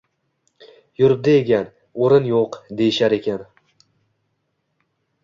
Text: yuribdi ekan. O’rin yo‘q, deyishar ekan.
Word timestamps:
yuribdi 1.01 1.35
ekan. 1.41 1.69
O’rin 2.05 2.25
yo‘q, 2.31 2.57
deyishar 2.79 3.15
ekan. 3.19 3.45